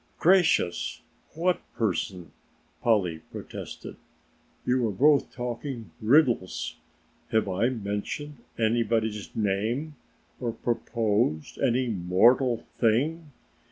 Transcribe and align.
"Gracious, 0.17 1.03
what 1.35 1.61
person?" 1.75 2.31
Polly 2.81 3.19
protested. 3.31 3.97
"You 4.65 4.87
are 4.87 4.91
both 4.91 5.31
talking 5.31 5.91
riddles. 6.01 6.77
Have 7.29 7.47
I 7.47 7.69
mentioned 7.69 8.37
anybody's 8.57 9.29
name 9.35 9.95
or 10.39 10.53
proposed 10.53 11.59
any 11.59 11.87
mortal 11.87 12.65
thing? 12.79 13.31